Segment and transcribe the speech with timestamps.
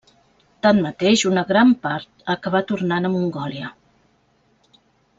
[0.65, 3.73] Tanmateix una gran part acabà tornant a Mongòlia.